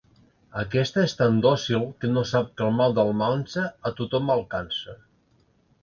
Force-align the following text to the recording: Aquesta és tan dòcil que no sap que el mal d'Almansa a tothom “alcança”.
Aquesta 0.61 1.03
és 1.07 1.13
tan 1.19 1.37
dòcil 1.47 1.85
que 2.03 2.11
no 2.15 2.25
sap 2.31 2.49
que 2.57 2.67
el 2.69 2.75
mal 2.81 2.99
d'Almansa 3.01 3.69
a 3.91 3.97
tothom 4.01 4.37
“alcança”. 4.39 5.03